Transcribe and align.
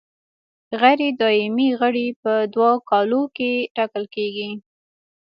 غیر 0.81 0.99
دایمي 1.19 1.69
غړي 1.79 2.07
په 2.21 2.33
دوو 2.53 2.71
کالو 2.89 3.21
کې 3.35 3.51
ټاکل 3.75 4.03
کیږي. 4.15 4.49